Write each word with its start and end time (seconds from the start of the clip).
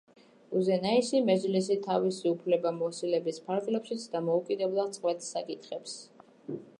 უზენაესი 0.59 1.19
მეჯლისი 1.25 1.75
თავისი 1.83 2.25
უფლებამოსილების 2.31 3.39
ფარგლებში 3.49 3.99
დამოუკიდებლად 4.15 4.97
წყვეტს 4.97 5.33
საკითხებს. 5.37 5.95